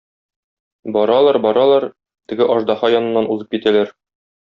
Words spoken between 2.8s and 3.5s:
яныннан